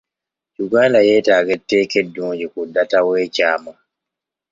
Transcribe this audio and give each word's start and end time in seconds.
Uganda 0.65 0.99
yeetaaga 1.07 1.51
etteeka 1.57 1.95
eddungi 2.03 2.45
ku 2.51 2.59
data 2.75 2.97
ow'ekyama. 3.07 3.73